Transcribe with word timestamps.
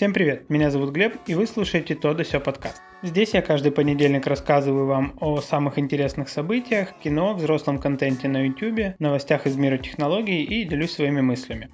Всем 0.00 0.14
привет, 0.14 0.48
меня 0.48 0.70
зовут 0.70 0.92
Глеб, 0.92 1.16
и 1.26 1.34
вы 1.34 1.46
слушаете 1.46 1.94
«То 1.94 2.14
да 2.14 2.24
сё» 2.24 2.40
подкаст. 2.40 2.80
Здесь 3.02 3.34
я 3.34 3.42
каждый 3.42 3.70
понедельник 3.70 4.26
рассказываю 4.26 4.86
вам 4.86 5.12
о 5.20 5.42
самых 5.42 5.78
интересных 5.78 6.30
событиях, 6.30 6.94
кино, 7.04 7.34
взрослом 7.34 7.76
контенте 7.76 8.26
на 8.26 8.46
YouTube, 8.46 8.98
новостях 8.98 9.46
из 9.46 9.56
мира 9.56 9.76
технологий 9.76 10.42
и 10.42 10.64
делюсь 10.64 10.92
своими 10.92 11.20
мыслями. 11.20 11.68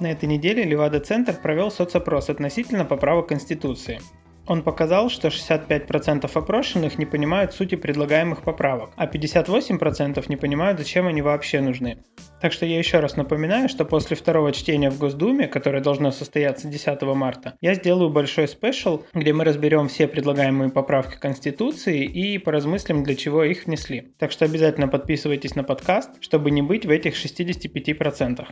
На 0.00 0.10
этой 0.10 0.26
неделе 0.26 0.64
Левада-центр 0.64 1.32
провел 1.32 1.70
соцопрос 1.70 2.28
относительно 2.28 2.84
поправок 2.84 3.28
Конституции. 3.28 4.00
Он 4.46 4.62
показал, 4.62 5.08
что 5.08 5.28
65% 5.28 6.30
опрошенных 6.32 6.98
не 6.98 7.06
понимают 7.06 7.52
сути 7.52 7.76
предлагаемых 7.76 8.42
поправок, 8.42 8.90
а 8.96 9.06
58% 9.06 10.24
не 10.28 10.36
понимают, 10.36 10.78
зачем 10.78 11.06
они 11.06 11.22
вообще 11.22 11.60
нужны. 11.60 11.98
Так 12.40 12.52
что 12.52 12.66
я 12.66 12.76
еще 12.78 12.98
раз 12.98 13.16
напоминаю, 13.16 13.68
что 13.68 13.84
после 13.84 14.16
второго 14.16 14.50
чтения 14.52 14.90
в 14.90 14.98
Госдуме, 14.98 15.46
которое 15.46 15.80
должно 15.80 16.10
состояться 16.10 16.66
10 16.66 17.02
марта, 17.02 17.54
я 17.60 17.74
сделаю 17.74 18.10
большой 18.10 18.48
спешл, 18.48 19.04
где 19.14 19.32
мы 19.32 19.44
разберем 19.44 19.86
все 19.86 20.08
предлагаемые 20.08 20.70
поправки 20.70 21.20
Конституции 21.20 22.04
и 22.04 22.38
поразмыслим, 22.38 23.04
для 23.04 23.14
чего 23.14 23.44
их 23.44 23.66
внесли. 23.66 24.12
Так 24.18 24.32
что 24.32 24.44
обязательно 24.44 24.88
подписывайтесь 24.88 25.54
на 25.54 25.62
подкаст, 25.62 26.10
чтобы 26.20 26.50
не 26.50 26.62
быть 26.62 26.84
в 26.84 26.90
этих 26.90 27.14
65%. 27.14 28.46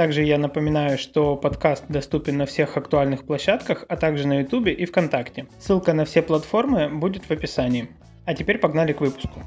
Также 0.00 0.22
я 0.22 0.38
напоминаю, 0.38 0.96
что 0.96 1.36
подкаст 1.36 1.84
доступен 1.90 2.38
на 2.38 2.46
всех 2.46 2.78
актуальных 2.78 3.26
площадках, 3.26 3.84
а 3.86 3.98
также 3.98 4.26
на 4.26 4.40
YouTube 4.40 4.68
и 4.68 4.86
ВКонтакте. 4.86 5.44
Ссылка 5.58 5.92
на 5.92 6.06
все 6.06 6.22
платформы 6.22 6.88
будет 6.88 7.26
в 7.26 7.30
описании. 7.30 7.90
А 8.24 8.32
теперь 8.32 8.56
погнали 8.56 8.94
к 8.94 9.02
выпуску. 9.02 9.42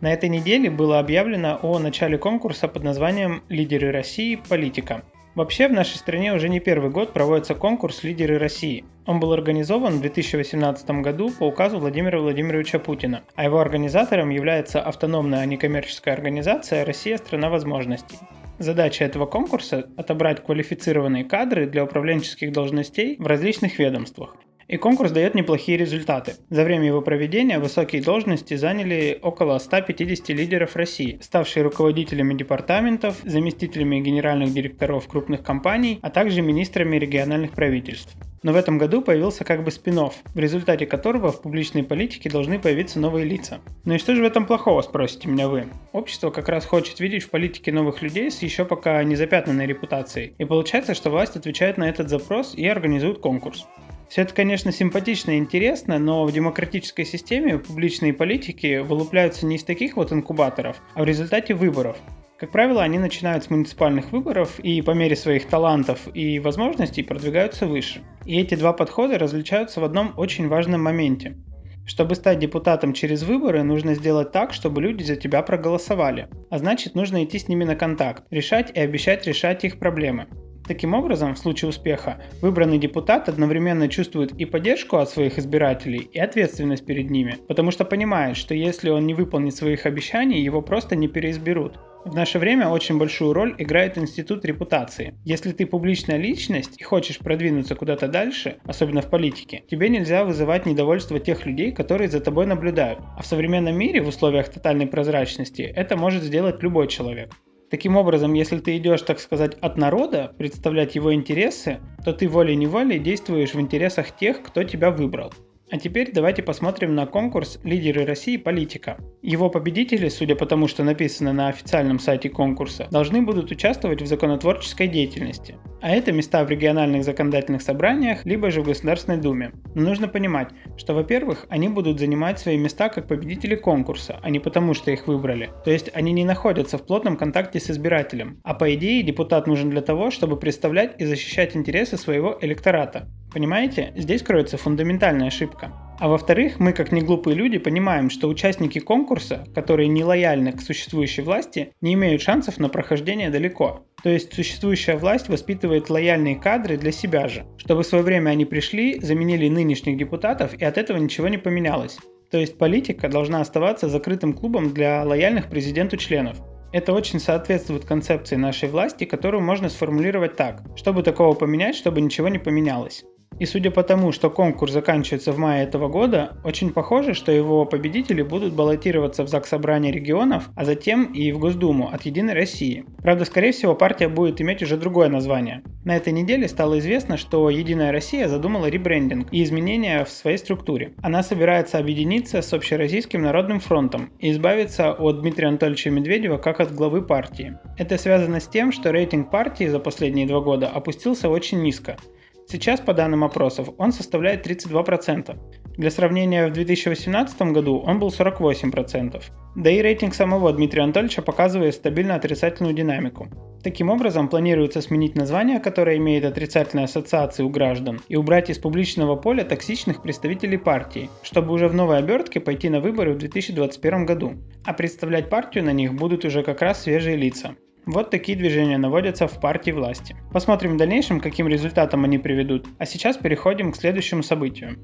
На 0.00 0.12
этой 0.12 0.28
неделе 0.28 0.68
было 0.68 0.98
объявлено 0.98 1.60
о 1.62 1.78
начале 1.78 2.18
конкурса 2.18 2.66
под 2.66 2.82
названием 2.82 3.44
«Лидеры 3.48 3.92
России. 3.92 4.34
Политика». 4.48 5.04
Вообще 5.36 5.68
в 5.68 5.72
нашей 5.72 5.94
стране 5.94 6.34
уже 6.34 6.48
не 6.48 6.58
первый 6.58 6.90
год 6.90 7.12
проводится 7.12 7.54
конкурс 7.54 8.02
«Лидеры 8.02 8.40
России». 8.40 8.84
Он 9.06 9.20
был 9.20 9.32
организован 9.32 9.98
в 9.98 10.00
2018 10.00 10.90
году 11.02 11.30
по 11.30 11.44
указу 11.44 11.78
Владимира 11.78 12.18
Владимировича 12.18 12.80
Путина, 12.80 13.22
а 13.36 13.44
его 13.44 13.60
организатором 13.60 14.30
является 14.30 14.82
автономная 14.82 15.46
некоммерческая 15.46 16.16
организация 16.16 16.84
«Россия– 16.84 17.16
страна 17.18 17.48
возможностей». 17.48 18.18
Задача 18.58 19.04
этого 19.04 19.26
конкурса– 19.26 19.88
отобрать 19.96 20.44
квалифицированные 20.44 21.24
кадры 21.24 21.66
для 21.66 21.82
управленческих 21.82 22.52
должностей 22.52 23.16
в 23.18 23.26
различных 23.26 23.80
ведомствах. 23.80 24.36
И 24.68 24.76
конкурс 24.76 25.10
дает 25.10 25.34
неплохие 25.34 25.78
результаты. 25.78 26.34
За 26.50 26.64
время 26.64 26.86
его 26.86 27.02
проведения 27.02 27.58
высокие 27.58 28.02
должности 28.02 28.54
заняли 28.54 29.18
около 29.22 29.58
150 29.58 30.28
лидеров 30.30 30.76
России, 30.76 31.18
ставшие 31.20 31.62
руководителями 31.62 32.34
департаментов, 32.34 33.16
заместителями 33.24 34.00
генеральных 34.00 34.52
директоров 34.52 35.06
крупных 35.08 35.42
компаний, 35.42 35.98
а 36.02 36.10
также 36.10 36.42
министрами 36.42 36.96
региональных 36.96 37.52
правительств. 37.52 38.14
Но 38.44 38.52
в 38.52 38.56
этом 38.56 38.76
году 38.76 39.00
появился 39.00 39.42
как 39.42 39.64
бы 39.64 39.70
спин 39.70 39.94
в 39.94 40.38
результате 40.38 40.86
которого 40.86 41.30
в 41.32 41.40
публичной 41.40 41.82
политике 41.82 42.28
должны 42.28 42.58
появиться 42.58 42.98
новые 42.98 43.24
лица. 43.24 43.60
Ну 43.84 43.94
и 43.94 43.98
что 43.98 44.14
же 44.14 44.22
в 44.22 44.24
этом 44.24 44.44
плохого, 44.44 44.82
спросите 44.82 45.28
меня 45.28 45.48
вы? 45.48 45.68
Общество 45.92 46.30
как 46.30 46.48
раз 46.48 46.66
хочет 46.66 47.00
видеть 47.00 47.22
в 47.22 47.30
политике 47.30 47.72
новых 47.72 48.02
людей 48.02 48.30
с 48.30 48.42
еще 48.42 48.64
пока 48.64 49.02
не 49.04 49.16
запятнанной 49.16 49.66
репутацией. 49.66 50.34
И 50.38 50.44
получается, 50.44 50.94
что 50.94 51.10
власть 51.10 51.36
отвечает 51.36 51.78
на 51.78 51.88
этот 51.88 52.10
запрос 52.10 52.54
и 52.54 52.66
организует 52.66 53.18
конкурс. 53.18 53.66
Все 54.14 54.22
это, 54.22 54.32
конечно, 54.32 54.70
симпатично 54.70 55.32
и 55.32 55.38
интересно, 55.38 55.98
но 55.98 56.24
в 56.24 56.30
демократической 56.30 57.04
системе 57.04 57.58
публичные 57.58 58.12
политики 58.12 58.78
вылупляются 58.78 59.44
не 59.44 59.56
из 59.56 59.64
таких 59.64 59.96
вот 59.96 60.12
инкубаторов, 60.12 60.80
а 60.94 61.02
в 61.02 61.04
результате 61.04 61.52
выборов. 61.52 61.96
Как 62.38 62.52
правило, 62.52 62.84
они 62.84 63.00
начинают 63.00 63.42
с 63.42 63.50
муниципальных 63.50 64.12
выборов 64.12 64.60
и 64.60 64.82
по 64.82 64.92
мере 64.92 65.16
своих 65.16 65.48
талантов 65.48 66.06
и 66.14 66.38
возможностей 66.38 67.02
продвигаются 67.02 67.66
выше. 67.66 68.04
И 68.24 68.40
эти 68.40 68.54
два 68.54 68.72
подхода 68.72 69.18
различаются 69.18 69.80
в 69.80 69.84
одном 69.84 70.14
очень 70.16 70.46
важном 70.46 70.80
моменте. 70.80 71.36
Чтобы 71.84 72.14
стать 72.14 72.38
депутатом 72.38 72.92
через 72.92 73.24
выборы, 73.24 73.64
нужно 73.64 73.96
сделать 73.96 74.30
так, 74.30 74.52
чтобы 74.52 74.80
люди 74.80 75.02
за 75.02 75.16
тебя 75.16 75.42
проголосовали. 75.42 76.28
А 76.50 76.58
значит, 76.58 76.94
нужно 76.94 77.24
идти 77.24 77.40
с 77.40 77.48
ними 77.48 77.64
на 77.64 77.74
контакт, 77.74 78.22
решать 78.30 78.70
и 78.76 78.78
обещать 78.78 79.26
решать 79.26 79.64
их 79.64 79.80
проблемы. 79.80 80.28
Таким 80.66 80.94
образом, 80.94 81.34
в 81.34 81.38
случае 81.38 81.68
успеха, 81.68 82.22
выбранный 82.40 82.78
депутат 82.78 83.28
одновременно 83.28 83.86
чувствует 83.88 84.32
и 84.32 84.46
поддержку 84.46 84.96
от 84.96 85.10
своих 85.10 85.38
избирателей, 85.38 86.08
и 86.10 86.18
ответственность 86.18 86.86
перед 86.86 87.10
ними, 87.10 87.36
потому 87.48 87.70
что 87.70 87.84
понимает, 87.84 88.38
что 88.38 88.54
если 88.54 88.88
он 88.88 89.06
не 89.06 89.12
выполнит 89.12 89.54
своих 89.54 89.84
обещаний, 89.84 90.40
его 90.40 90.62
просто 90.62 90.96
не 90.96 91.06
переизберут. 91.06 91.78
В 92.06 92.14
наше 92.14 92.38
время 92.38 92.68
очень 92.68 92.98
большую 92.98 93.32
роль 93.32 93.54
играет 93.58 93.96
институт 93.96 94.44
репутации. 94.44 95.14
Если 95.24 95.52
ты 95.52 95.64
публичная 95.66 96.18
личность 96.18 96.78
и 96.78 96.84
хочешь 96.84 97.18
продвинуться 97.18 97.74
куда-то 97.74 98.08
дальше, 98.08 98.58
особенно 98.64 99.00
в 99.00 99.08
политике, 99.08 99.64
тебе 99.70 99.88
нельзя 99.88 100.24
вызывать 100.24 100.66
недовольство 100.66 101.18
тех 101.18 101.46
людей, 101.46 101.72
которые 101.72 102.10
за 102.10 102.20
тобой 102.20 102.46
наблюдают. 102.46 103.00
А 103.16 103.22
в 103.22 103.26
современном 103.26 103.76
мире 103.76 104.02
в 104.02 104.08
условиях 104.08 104.50
тотальной 104.50 104.86
прозрачности 104.86 105.62
это 105.62 105.96
может 105.96 106.22
сделать 106.22 106.62
любой 106.62 106.88
человек. 106.88 107.30
Таким 107.70 107.96
образом, 107.96 108.34
если 108.34 108.58
ты 108.58 108.76
идешь, 108.76 109.02
так 109.02 109.18
сказать, 109.18 109.54
от 109.60 109.76
народа, 109.76 110.32
представлять 110.36 110.94
его 110.94 111.14
интересы, 111.14 111.80
то 112.04 112.12
ты 112.12 112.28
волей-неволей 112.28 112.98
действуешь 112.98 113.54
в 113.54 113.60
интересах 113.60 114.16
тех, 114.16 114.42
кто 114.42 114.62
тебя 114.62 114.90
выбрал. 114.90 115.32
А 115.70 115.78
теперь 115.78 116.12
давайте 116.12 116.42
посмотрим 116.42 116.94
на 116.94 117.06
конкурс 117.06 117.58
«Лидеры 117.64 118.04
России. 118.04 118.36
Политика». 118.36 118.98
Его 119.22 119.48
победители, 119.48 120.08
судя 120.08 120.36
по 120.36 120.44
тому, 120.44 120.68
что 120.68 120.84
написано 120.84 121.32
на 121.32 121.48
официальном 121.48 121.98
сайте 121.98 122.28
конкурса, 122.28 122.86
должны 122.90 123.22
будут 123.22 123.50
участвовать 123.50 124.02
в 124.02 124.06
законотворческой 124.06 124.88
деятельности. 124.88 125.56
А 125.80 125.90
это 125.90 126.12
места 126.12 126.44
в 126.44 126.50
региональных 126.50 127.04
законодательных 127.04 127.62
собраниях, 127.62 128.26
либо 128.26 128.50
же 128.50 128.60
в 128.60 128.66
Государственной 128.66 129.18
Думе. 129.18 129.52
Но 129.74 129.82
нужно 129.82 130.06
понимать, 130.06 130.48
что, 130.76 130.92
во-первых, 130.94 131.46
они 131.48 131.68
будут 131.68 131.98
занимать 131.98 132.38
свои 132.38 132.58
места 132.58 132.90
как 132.90 133.08
победители 133.08 133.54
конкурса, 133.54 134.20
а 134.22 134.28
не 134.28 134.40
потому, 134.40 134.74
что 134.74 134.90
их 134.90 135.06
выбрали. 135.06 135.50
То 135.64 135.70
есть 135.70 135.90
они 135.94 136.12
не 136.12 136.24
находятся 136.24 136.76
в 136.76 136.86
плотном 136.86 137.16
контакте 137.16 137.58
с 137.58 137.70
избирателем. 137.70 138.38
А 138.44 138.52
по 138.52 138.72
идее 138.74 139.02
депутат 139.02 139.46
нужен 139.46 139.70
для 139.70 139.80
того, 139.80 140.10
чтобы 140.10 140.38
представлять 140.38 141.00
и 141.00 141.06
защищать 141.06 141.56
интересы 141.56 141.96
своего 141.96 142.36
электората. 142.40 143.08
Понимаете, 143.34 143.92
здесь 143.96 144.22
кроется 144.22 144.56
фундаментальная 144.56 145.26
ошибка. 145.26 145.63
А 146.00 146.08
во-вторых, 146.08 146.58
мы 146.58 146.72
как 146.72 146.90
неглупые 146.90 147.36
люди 147.36 147.58
понимаем, 147.58 148.10
что 148.10 148.28
участники 148.28 148.80
конкурса, 148.80 149.44
которые 149.54 149.88
не 149.88 150.02
лояльны 150.02 150.52
к 150.52 150.60
существующей 150.60 151.22
власти, 151.22 151.72
не 151.80 151.94
имеют 151.94 152.20
шансов 152.20 152.58
на 152.58 152.68
прохождение 152.68 153.30
далеко. 153.30 153.86
То 154.02 154.10
есть 154.10 154.34
существующая 154.34 154.96
власть 154.96 155.28
воспитывает 155.28 155.90
лояльные 155.90 156.36
кадры 156.36 156.76
для 156.76 156.92
себя 156.92 157.28
же, 157.28 157.46
чтобы 157.56 157.84
в 157.84 157.86
свое 157.86 158.02
время 158.02 158.30
они 158.30 158.44
пришли, 158.44 158.98
заменили 159.00 159.48
нынешних 159.48 159.96
депутатов 159.96 160.54
и 160.54 160.64
от 160.64 160.78
этого 160.78 160.98
ничего 160.98 161.28
не 161.28 161.38
поменялось. 161.38 161.98
То 162.30 162.38
есть 162.38 162.58
политика 162.58 163.08
должна 163.08 163.40
оставаться 163.40 163.88
закрытым 163.88 164.32
клубом 164.32 164.74
для 164.74 165.04
лояльных 165.04 165.48
президенту 165.48 165.96
членов. 165.96 166.36
Это 166.72 166.92
очень 166.92 167.20
соответствует 167.20 167.84
концепции 167.84 168.34
нашей 168.34 168.68
власти, 168.68 169.04
которую 169.04 169.44
можно 169.44 169.68
сформулировать 169.68 170.34
так. 170.34 170.62
Чтобы 170.74 171.04
такого 171.04 171.34
поменять, 171.34 171.76
чтобы 171.76 172.00
ничего 172.00 172.28
не 172.28 172.40
поменялось. 172.40 173.04
И 173.38 173.46
судя 173.46 173.70
по 173.70 173.82
тому, 173.82 174.12
что 174.12 174.30
конкурс 174.30 174.72
заканчивается 174.72 175.32
в 175.32 175.38
мае 175.38 175.64
этого 175.64 175.88
года, 175.88 176.36
очень 176.44 176.72
похоже, 176.72 177.14
что 177.14 177.32
его 177.32 177.64
победители 177.64 178.22
будут 178.22 178.54
баллотироваться 178.54 179.24
в 179.24 179.28
ЗАГС 179.28 179.48
Собрания 179.48 179.92
регионов, 179.92 180.50
а 180.56 180.64
затем 180.64 181.12
и 181.12 181.32
в 181.32 181.38
Госдуму 181.38 181.90
от 181.92 182.02
Единой 182.02 182.34
России. 182.34 182.84
Правда, 183.02 183.24
скорее 183.24 183.52
всего, 183.52 183.74
партия 183.74 184.08
будет 184.08 184.40
иметь 184.40 184.62
уже 184.62 184.76
другое 184.76 185.08
название. 185.08 185.62
На 185.84 185.96
этой 185.96 186.12
неделе 186.12 186.48
стало 186.48 186.78
известно, 186.78 187.16
что 187.16 187.50
Единая 187.50 187.92
Россия 187.92 188.28
задумала 188.28 188.66
ребрендинг 188.66 189.28
и 189.32 189.42
изменения 189.42 190.04
в 190.04 190.08
своей 190.08 190.38
структуре. 190.38 190.94
Она 191.02 191.22
собирается 191.22 191.78
объединиться 191.78 192.40
с 192.40 192.52
Общероссийским 192.52 193.22
народным 193.22 193.60
фронтом 193.60 194.10
и 194.18 194.30
избавиться 194.30 194.92
от 194.92 195.20
Дмитрия 195.20 195.48
Анатольевича 195.48 195.90
Медведева 195.90 196.38
как 196.38 196.60
от 196.60 196.74
главы 196.74 197.02
партии. 197.02 197.58
Это 197.76 197.98
связано 197.98 198.40
с 198.40 198.48
тем, 198.48 198.72
что 198.72 198.90
рейтинг 198.90 199.30
партии 199.30 199.66
за 199.66 199.78
последние 199.78 200.26
два 200.26 200.40
года 200.40 200.68
опустился 200.68 201.28
очень 201.28 201.62
низко. 201.62 201.96
Сейчас, 202.46 202.80
по 202.80 202.92
данным 202.92 203.24
опросов, 203.24 203.70
он 203.78 203.92
составляет 203.92 204.46
32%. 204.46 205.36
Для 205.76 205.90
сравнения, 205.90 206.46
в 206.46 206.52
2018 206.52 207.40
году 207.52 207.78
он 207.78 207.98
был 207.98 208.08
48%. 208.08 209.22
Да 209.56 209.70
и 209.70 209.82
рейтинг 209.82 210.14
самого 210.14 210.52
Дмитрия 210.52 210.82
Анатольевича 210.82 211.22
показывает 211.22 211.74
стабильно 211.74 212.14
отрицательную 212.14 212.74
динамику. 212.74 213.28
Таким 213.64 213.88
образом, 213.88 214.28
планируется 214.28 214.82
сменить 214.82 215.16
название, 215.16 215.58
которое 215.58 215.96
имеет 215.96 216.24
отрицательные 216.26 216.84
ассоциации 216.84 217.42
у 217.42 217.48
граждан, 217.48 218.00
и 218.08 218.16
убрать 218.16 218.50
из 218.50 218.58
публичного 218.58 219.16
поля 219.16 219.42
токсичных 219.42 220.02
представителей 220.02 220.58
партии, 220.58 221.08
чтобы 221.22 221.54
уже 221.54 221.68
в 221.68 221.74
новой 221.74 221.98
обертке 221.98 222.40
пойти 222.40 222.68
на 222.68 222.80
выборы 222.80 223.14
в 223.14 223.18
2021 223.18 224.04
году. 224.04 224.34
А 224.64 224.74
представлять 224.74 225.30
партию 225.30 225.64
на 225.64 225.72
них 225.72 225.94
будут 225.94 226.24
уже 226.26 226.42
как 226.42 226.60
раз 226.60 226.82
свежие 226.82 227.16
лица. 227.16 227.56
Вот 227.86 228.10
такие 228.10 228.36
движения 228.38 228.78
наводятся 228.78 229.26
в 229.26 229.40
партии 229.40 229.70
власти. 229.70 230.16
Посмотрим 230.32 230.74
в 230.74 230.76
дальнейшем, 230.78 231.20
каким 231.20 231.48
результатом 231.48 232.04
они 232.04 232.18
приведут. 232.18 232.66
А 232.78 232.86
сейчас 232.86 233.18
переходим 233.18 233.72
к 233.72 233.76
следующему 233.76 234.22
событию. 234.22 234.78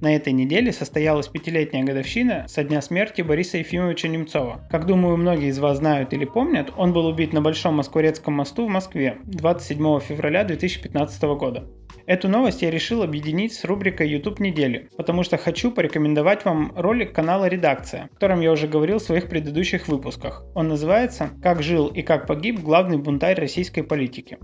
На 0.00 0.14
этой 0.14 0.34
неделе 0.34 0.72
состоялась 0.72 1.28
пятилетняя 1.28 1.82
годовщина 1.82 2.44
со 2.48 2.62
дня 2.62 2.82
смерти 2.82 3.22
Бориса 3.22 3.58
Ефимовича 3.58 4.08
Немцова. 4.08 4.66
Как 4.70 4.86
думаю, 4.86 5.16
многие 5.16 5.48
из 5.48 5.58
вас 5.58 5.78
знают 5.78 6.12
или 6.12 6.26
помнят, 6.26 6.70
он 6.76 6.92
был 6.92 7.06
убит 7.06 7.32
на 7.32 7.40
Большом 7.40 7.76
Москворецком 7.76 8.34
мосту 8.34 8.66
в 8.66 8.70
Москве 8.70 9.18
27 9.24 10.00
февраля 10.00 10.44
2015 10.44 11.22
года. 11.38 11.66
Эту 12.06 12.28
новость 12.28 12.62
я 12.62 12.70
решил 12.70 13.02
объединить 13.02 13.52
с 13.54 13.64
рубрикой 13.64 14.08
YouTube 14.08 14.38
недели, 14.38 14.88
потому 14.96 15.24
что 15.24 15.38
хочу 15.38 15.72
порекомендовать 15.72 16.44
вам 16.44 16.72
ролик 16.76 17.12
канала 17.12 17.46
«Редакция», 17.46 18.04
о 18.04 18.08
котором 18.08 18.40
я 18.42 18.52
уже 18.52 18.68
говорил 18.68 18.98
в 18.98 19.02
своих 19.02 19.28
предыдущих 19.28 19.88
выпусках. 19.88 20.44
Он 20.54 20.68
называется 20.68 21.30
«Как 21.42 21.62
жил 21.62 21.88
и 21.88 22.02
как 22.02 22.28
погиб 22.28 22.60
главный 22.60 22.98
бунтарь 22.98 23.40
российской 23.40 23.82
политики». 23.82 24.38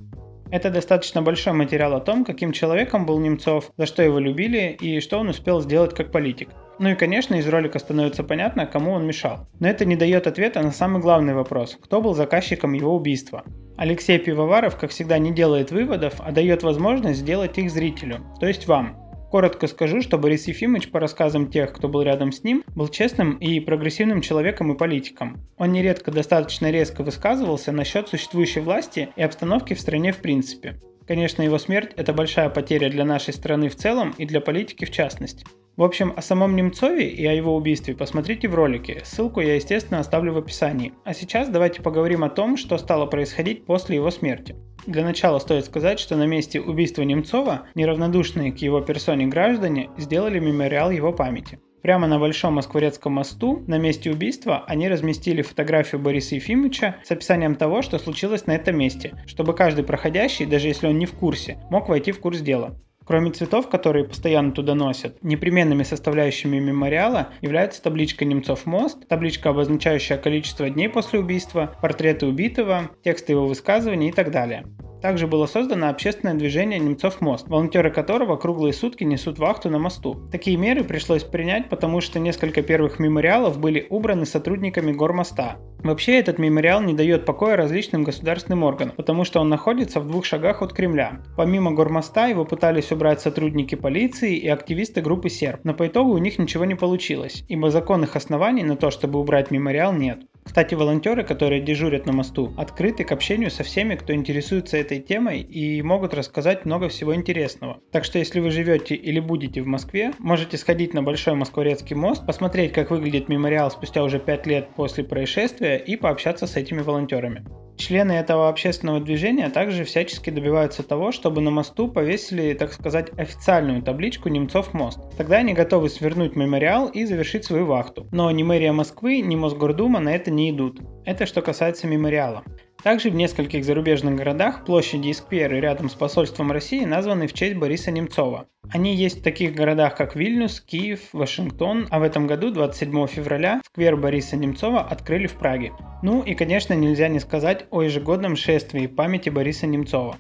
Это 0.52 0.69
достаточно 0.69 1.22
большой 1.22 1.54
материал 1.54 1.94
о 1.94 2.00
том, 2.00 2.26
каким 2.26 2.52
человеком 2.52 3.06
был 3.06 3.19
Немцов, 3.19 3.72
за 3.78 3.87
что 3.87 4.02
его 4.02 4.19
любили 4.19 4.76
и 4.78 5.00
что 5.00 5.19
он 5.19 5.31
успел 5.31 5.62
сделать 5.62 5.94
как 5.94 6.12
политик. 6.12 6.50
Ну 6.78 6.90
и, 6.90 6.94
конечно, 6.94 7.37
из 7.37 7.49
ролика 7.49 7.78
становится 7.78 8.22
понятно, 8.22 8.66
кому 8.66 8.93
он 8.93 9.06
мешал. 9.06 9.49
Но 9.60 9.69
это 9.69 9.87
не 9.87 9.96
дает 9.96 10.26
ответа 10.26 10.60
на 10.60 10.70
самый 10.70 11.00
главный 11.00 11.32
вопрос– 11.32 11.78
кто 11.82 12.02
был 12.02 12.12
заказчиком 12.12 12.75
его 12.75 12.94
убийства? 12.94 13.44
Алексей 13.78 14.19
Пивоваров, 14.19 14.76
как 14.76 14.90
всегда, 14.90 15.16
не 15.16 15.32
делает 15.32 15.70
выводов, 15.70 16.16
а 16.19 16.32
дает 16.32 16.62
возможность 16.62 17.20
сделать 17.20 17.56
их 17.56 17.70
зрителю, 17.70 18.19
то 18.38 18.46
есть 18.46 18.66
вам. 18.66 18.98
Коротко 19.32 19.67
скажу, 19.67 20.02
что 20.02 20.19
Борис 20.19 20.46
Ефимович, 20.46 20.90
по 20.90 21.00
рассказам 21.00 21.50
тех, 21.50 21.73
кто 21.73 21.88
был 21.88 22.02
рядом 22.02 22.32
с 22.32 22.44
ним, 22.44 22.62
был 22.76 22.88
честным 22.88 23.38
и 23.38 23.61
прогрессивным 23.61 24.20
человеком 24.20 24.70
и 24.70 24.76
политиком. 24.76 25.40
Он 25.56 25.73
нередко 25.73 26.11
достаточно 26.11 26.70
резко 26.70 27.02
высказывался 27.02 27.73
насчет 27.73 28.08
существующей 28.08 28.61
власти 28.61 29.08
и 29.17 29.23
обстановки 29.23 29.73
в 29.73 29.81
стране 29.81 30.12
в 30.12 30.19
принципе. 30.19 30.79
Конечно, 31.08 31.40
его 31.40 31.56
смерть– 31.56 31.93
это 31.96 32.12
большая 32.12 32.50
потеря 32.50 32.90
для 32.90 33.06
нашей 33.06 33.32
страны 33.32 33.70
в 33.70 33.75
целом 33.75 34.14
и 34.19 34.26
для 34.26 34.43
политики 34.43 34.84
в 34.84 34.90
частности. 34.90 35.46
В 35.76 35.82
общем, 35.82 36.12
о 36.14 36.20
самом 36.20 36.54
Немцове 36.54 37.08
и 37.08 37.24
о 37.24 37.32
его 37.32 37.56
убийстве 37.56 37.96
посмотрите 37.96 38.46
в 38.46 38.54
ролике, 38.54 39.00
ссылку 39.04 39.40
я, 39.40 39.54
естественно, 39.54 40.00
оставлю 40.00 40.34
в 40.34 40.36
описании. 40.36 40.92
А 41.04 41.14
сейчас 41.14 41.48
давайте 41.48 41.80
поговорим 41.80 42.24
о 42.24 42.28
том, 42.28 42.58
что 42.58 42.76
стало 42.76 43.06
происходить 43.06 43.64
после 43.64 43.96
его 43.96 44.10
смерти. 44.10 44.54
Для 44.86 45.02
начала 45.02 45.38
стоит 45.38 45.64
сказать, 45.64 45.98
что 45.98 46.16
на 46.16 46.26
месте 46.26 46.60
убийства 46.60 47.02
Немцова 47.02 47.69
неравнодушные 47.74 48.52
к 48.52 48.58
его 48.58 48.82
персоне 48.82 49.26
граждане 49.28 49.88
сделали 49.96 50.38
мемориал 50.40 50.90
его 50.90 51.12
памяти. 51.12 51.58
Прямо 51.82 52.06
на 52.06 52.19
Большом 52.19 52.54
Москворецком 52.54 53.14
мосту 53.14 53.64
на 53.66 53.78
месте 53.78 54.10
убийства 54.10 54.64
они 54.69 54.88
разместили 54.88 55.42
фотографию 55.42 56.00
Бориса 56.00 56.34
Ефимовича 56.34 56.96
с 57.02 57.10
описанием 57.10 57.56
того, 57.56 57.80
что 57.80 57.98
случилось 57.98 58.46
на 58.46 58.52
этом 58.52 58.76
месте, 58.76 59.14
чтобы 59.26 59.54
каждый 59.54 59.84
проходящий, 59.84 60.46
даже 60.46 60.69
если 60.69 60.86
он 60.86 60.98
не 60.98 61.06
в 61.06 61.12
курсе, 61.12 61.58
мог 61.70 61.88
войти 61.88 62.12
в 62.12 62.20
курс 62.20 62.40
дела. 62.40 62.78
Кроме 63.12 63.30
цветов, 63.30 63.68
которые 63.68 64.06
постоянно 64.06 64.52
туда 64.52 64.74
носят, 64.74 65.22
непременными 65.22 65.82
составляющими 65.82 66.58
мемориала 66.58 67.28
является 67.42 67.82
табличка 67.82 68.24
«Немцов 68.24 68.64
мост», 68.64 69.06
табличка, 69.06 69.50
обозначающая 69.50 70.16
количество 70.16 70.70
дней 70.70 70.88
после 70.88 71.18
убийства, 71.20 71.76
портреты 71.82 72.24
убитого, 72.24 72.90
тексты 73.04 73.32
его 73.32 73.46
высказываний 73.46 74.08
и 74.08 74.12
так 74.12 74.30
далее. 74.30 74.64
Также 75.02 75.26
было 75.26 75.46
создано 75.46 75.88
общественное 75.88 76.34
движение 76.34 76.78
«Немцов 76.78 77.20
мост», 77.20 77.49
волонтеры 77.49 77.90
которого 77.90 78.37
круглые 78.37 78.72
сутки 78.72 79.02
несут 79.02 79.38
вахту 79.38 79.69
на 79.69 79.78
мосту. 79.78 80.28
Такие 80.31 80.56
меры 80.56 80.84
пришлось 80.84 81.25
принять, 81.25 81.69
потому 81.69 82.00
что 82.00 82.20
несколько 82.20 82.62
первых 82.62 83.00
мемориалов 83.00 83.58
были 83.58 83.84
убраны 83.90 84.25
сотрудниками 84.26 84.93
гормоста. 84.93 85.56
Вообще 85.82 86.20
этот 86.20 86.38
мемориал 86.38 86.81
не 86.81 86.94
дает 86.94 87.26
покоя 87.26 87.56
различным 87.56 88.04
государственным 88.04 88.62
органам, 88.62 88.94
потому 88.96 89.25
что 89.25 89.40
он 89.40 89.49
находится 89.49 89.99
в 89.99 90.06
двух 90.06 90.25
шагах 90.25 90.62
от 90.62 90.72
Кремля. 90.72 91.22
Помимо 91.37 91.72
гормоста 91.72 92.28
его 92.28 92.44
пытались 92.44 92.93
убрать 92.93 93.20
сотрудники 93.20 93.75
полиции 93.75 94.37
и 94.37 94.46
активисты 94.46 95.00
группы 95.00 95.28
серб, 95.28 95.62
но 95.64 95.75
по 95.75 95.88
итогу 95.88 96.12
у 96.12 96.19
них 96.19 96.38
ничего 96.38 96.64
не 96.64 96.76
получилось, 96.76 97.44
ибо 97.48 97.72
законных 97.72 98.14
оснований 98.14 98.62
на 98.62 98.76
то, 98.76 98.93
чтобы 98.93 99.19
убрать 99.19 99.50
мемориал 99.50 99.93
нет. 99.93 100.20
Кстати, 100.44 100.74
волонтеры, 100.74 101.22
которые 101.24 101.60
дежурят 101.60 102.04
на 102.04 102.12
мосту, 102.12 102.52
открыты 102.56 103.04
к 103.04 103.12
общению 103.12 103.50
со 103.50 103.62
всеми, 103.62 103.94
кто 103.94 104.12
интересуется 104.12 104.76
этой 104.76 105.00
темой 105.00 105.40
и 105.40 105.80
могут 105.82 106.14
рассказать 106.14 106.64
много 106.64 106.88
всего 106.88 107.14
интересного. 107.14 107.80
Так 107.90 108.04
что 108.04 108.18
если 108.18 108.40
вы 108.40 108.50
живете 108.50 108.94
или 108.94 109.20
будете 109.20 109.62
в 109.62 109.66
Москве, 109.66 110.12
можете 110.18 110.58
сходить 110.58 110.94
на 110.94 111.02
Большой 111.02 111.34
Москворецкий 111.34 111.96
мост, 111.96 112.26
посмотреть, 112.26 112.72
как 112.72 112.90
выглядит 112.90 113.28
мемориал 113.28 113.70
спустя 113.70 114.02
уже 114.02 114.18
5 114.18 114.46
лет 114.46 114.68
после 114.74 115.04
происшествия 115.04 115.76
и 115.76 115.96
пообщаться 115.96 116.46
с 116.46 116.56
этими 116.56 116.80
волонтерами. 116.80 117.44
Члены 117.76 118.12
этого 118.12 118.48
общественного 118.48 119.00
движения 119.00 119.48
также 119.48 119.84
всячески 119.84 120.30
добиваются 120.30 120.82
того, 120.82 121.10
чтобы 121.10 121.40
на 121.40 121.50
мосту 121.50 121.88
повесили, 121.88 122.54
так 122.54 122.72
сказать, 122.72 123.10
официальную 123.19 123.82
табличку 123.82 124.28
«Немцов 124.28 124.74
мост». 124.74 125.00
Тогда 125.16 125.38
они 125.38 125.54
готовы 125.54 125.88
свернуть 125.88 126.36
мемориал 126.36 126.88
и 126.88 127.04
завершить 127.04 127.44
свою 127.44 127.66
вахту. 127.66 128.06
Но 128.12 128.30
ни 128.30 128.42
мэрия 128.42 128.72
Москвы, 128.72 129.20
ни 129.20 129.36
Мосгордума 129.36 130.00
на 130.00 130.14
это 130.14 130.30
не 130.30 130.50
идут. 130.50 130.80
Это 131.04 131.26
что 131.26 131.42
касается 131.42 131.86
мемориала. 131.86 132.44
Также 132.82 133.11
в 133.11 133.14
нескольких 133.14 133.64
зарубежных 133.64 134.17
городах 134.17 134.64
площади 134.64 135.08
и 135.08 135.12
скверы 135.12 135.61
рядом 135.61 135.88
с 135.88 135.94
посольством 135.94 136.50
России 136.50 136.84
названы 136.84 137.29
в 137.29 137.32
честь 137.32 137.55
Бориса 137.55 137.93
Немцова. 137.93 138.46
Они 138.73 138.96
есть 138.96 139.20
в 139.20 139.23
таких 139.23 139.55
городах, 139.55 139.96
как 139.96 140.17
Вильнюс, 140.17 140.61
Киев, 140.61 141.00
Вашингтон, 141.12 141.87
а 141.90 142.00
в 142.00 142.02
этом 142.02 142.26
году, 142.26 142.50
27 142.50 143.06
февраля, 143.06 143.61
сквер 143.67 143.96
Бориса 143.96 144.37
Немцова 144.37 144.81
открыли 144.81 145.29
в 145.29 145.34
Праге. 145.34 145.73
Ну 146.02 146.23
и, 146.23 146.34
конечно, 146.34 146.75
нельзя 146.75 147.06
не 147.06 147.20
сказать 147.20 147.67
о 147.70 147.82
ежегодном 147.82 148.34
шествии 148.34 148.88
памяти 148.88 149.29
Бориса 149.29 149.69
Немцова. 149.69 150.17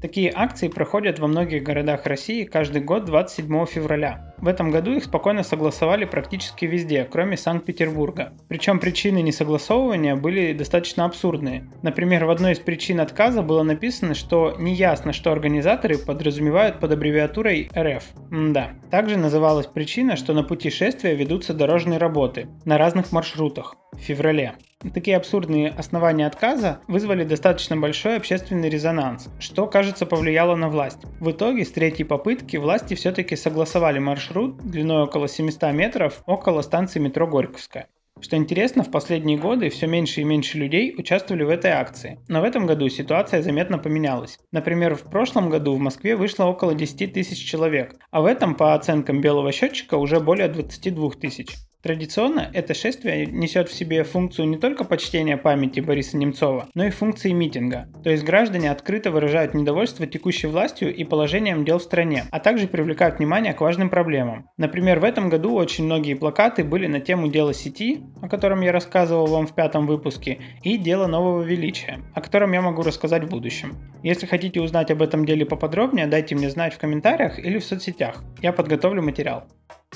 Такие 0.00 0.32
акции 0.34 0.68
проходят 0.68 1.18
во 1.18 1.26
многих 1.26 1.64
городах 1.64 2.06
России 2.06 2.44
каждый 2.44 2.82
год 2.82 3.04
27 3.04 3.66
февраля. 3.66 4.34
В 4.40 4.46
этом 4.46 4.70
году 4.70 4.92
их 4.92 5.04
спокойно 5.04 5.42
согласовали 5.42 6.04
практически 6.04 6.64
везде, 6.64 7.04
кроме 7.10 7.36
Санкт-Петербурга. 7.36 8.32
Причем 8.48 8.78
причины 8.78 9.20
несогласовывания 9.20 10.14
были 10.14 10.52
достаточно 10.52 11.04
абсурдные. 11.04 11.68
Например, 11.82 12.24
в 12.24 12.30
одной 12.30 12.52
из 12.52 12.60
причин 12.60 13.00
отказа 13.00 13.42
было 13.42 13.62
написано, 13.64 14.14
что 14.14 14.54
неясно, 14.58 15.12
что 15.12 15.32
организаторы 15.32 15.98
подразумевают 15.98 16.78
под 16.78 16.92
аббревиатурой 16.92 17.68
РФ. 17.76 18.04
Да. 18.30 18.70
Также 18.90 19.16
называлась 19.16 19.66
причина, 19.66 20.16
что 20.16 20.32
на 20.34 20.44
пути 20.44 20.70
шествия 20.70 21.14
ведутся 21.14 21.52
дорожные 21.52 21.98
работы 21.98 22.46
на 22.64 22.78
разных 22.78 23.10
маршрутах 23.10 23.76
в 23.92 23.98
феврале. 23.98 24.54
Такие 24.94 25.16
абсурдные 25.16 25.70
основания 25.70 26.26
отказа 26.26 26.78
вызвали 26.86 27.24
достаточно 27.24 27.76
большой 27.76 28.16
общественный 28.16 28.68
резонанс, 28.68 29.28
что, 29.40 29.66
кажется, 29.66 30.06
повлияло 30.06 30.54
на 30.54 30.68
власть. 30.68 31.00
В 31.18 31.32
итоге, 31.32 31.64
с 31.64 31.72
третьей 31.72 32.04
попытки 32.04 32.56
власти 32.56 32.94
все-таки 32.94 33.34
согласовали 33.34 33.98
маршрут 33.98 34.27
длиной 34.34 35.04
около 35.04 35.28
700 35.28 35.72
метров 35.72 36.22
около 36.26 36.62
станции 36.62 36.98
метро 37.00 37.26
Горьковская. 37.26 37.88
Что 38.20 38.36
интересно, 38.36 38.82
в 38.82 38.90
последние 38.90 39.38
годы 39.38 39.70
все 39.70 39.86
меньше 39.86 40.22
и 40.22 40.24
меньше 40.24 40.58
людей 40.58 40.94
участвовали 40.96 41.44
в 41.44 41.50
этой 41.50 41.70
акции. 41.70 42.18
Но 42.28 42.40
в 42.40 42.44
этом 42.44 42.66
году 42.66 42.88
ситуация 42.88 43.42
заметно 43.42 43.78
поменялась. 43.78 44.38
Например, 44.50 44.96
в 44.96 45.08
прошлом 45.08 45.50
году 45.50 45.74
в 45.74 45.78
Москве 45.78 46.16
вышло 46.16 46.44
около 46.44 46.74
10 46.74 47.12
тысяч 47.12 47.38
человек, 47.38 47.94
а 48.10 48.20
в 48.20 48.26
этом, 48.26 48.54
по 48.54 48.74
оценкам 48.74 49.20
белого 49.20 49.52
счетчика, 49.52 49.96
уже 49.96 50.20
более 50.20 50.48
22 50.48 51.10
тысяч. 51.12 51.54
Традиционно 51.80 52.50
это 52.54 52.74
шествие 52.74 53.26
несет 53.26 53.68
в 53.68 53.72
себе 53.72 54.02
функцию 54.02 54.48
не 54.48 54.58
только 54.58 54.82
почтения 54.82 55.36
памяти 55.36 55.78
Бориса 55.78 56.16
Немцова, 56.16 56.66
но 56.74 56.84
и 56.84 56.90
функции 56.90 57.30
митинга. 57.30 57.86
То 58.02 58.10
есть 58.10 58.24
граждане 58.24 58.72
открыто 58.72 59.12
выражают 59.12 59.54
недовольство 59.54 60.04
текущей 60.04 60.48
властью 60.48 60.92
и 60.92 61.04
положением 61.04 61.64
дел 61.64 61.78
в 61.78 61.84
стране, 61.84 62.24
а 62.32 62.40
также 62.40 62.66
привлекают 62.66 63.18
внимание 63.20 63.54
к 63.54 63.60
важным 63.60 63.90
проблемам. 63.90 64.48
Например, 64.56 64.98
в 64.98 65.04
этом 65.04 65.28
году 65.28 65.54
очень 65.54 65.84
многие 65.84 66.14
плакаты 66.14 66.64
были 66.64 66.88
на 66.88 66.98
тему 66.98 67.28
дела 67.28 67.54
сети, 67.54 68.00
о 68.20 68.28
котором 68.28 68.60
я 68.62 68.72
рассказывал 68.72 69.26
вам 69.26 69.46
в 69.46 69.54
пятом 69.54 69.86
выпуске, 69.86 70.40
и 70.64 70.78
дело 70.78 71.06
нового 71.06 71.44
величия, 71.44 72.00
о 72.12 72.20
котором 72.20 72.52
я 72.54 72.60
могу 72.60 72.82
рассказать 72.82 73.22
в 73.22 73.28
будущем. 73.28 73.76
Если 74.02 74.26
хотите 74.26 74.60
узнать 74.60 74.90
об 74.90 75.00
этом 75.00 75.24
деле 75.24 75.46
поподробнее, 75.46 76.08
дайте 76.08 76.34
мне 76.34 76.50
знать 76.50 76.74
в 76.74 76.78
комментариях 76.78 77.38
или 77.38 77.60
в 77.60 77.64
соцсетях. 77.64 78.24
Я 78.42 78.52
подготовлю 78.52 79.00
материал. 79.00 79.44